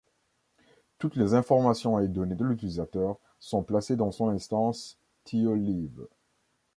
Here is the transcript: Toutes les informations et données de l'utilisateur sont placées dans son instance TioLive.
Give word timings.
Toutes 0.97 1.15
les 1.15 1.35
informations 1.35 1.99
et 1.99 2.07
données 2.07 2.33
de 2.33 2.43
l'utilisateur 2.43 3.19
sont 3.39 3.61
placées 3.61 3.95
dans 3.97 4.09
son 4.09 4.29
instance 4.29 4.97
TioLive. 5.25 6.07